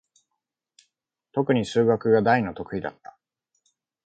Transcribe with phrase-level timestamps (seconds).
[1.31, 3.15] とくに数学が大の得意だった。